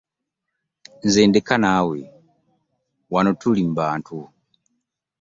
[1.05, 1.99] Nze ndeka, naawe
[3.13, 4.17] wano tuli mu bantu.